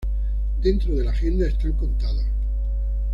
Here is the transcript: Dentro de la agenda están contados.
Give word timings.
Dentro 0.63 0.95
de 0.95 1.03
la 1.03 1.11
agenda 1.11 1.45
están 1.47 1.73
contados. 1.73 2.25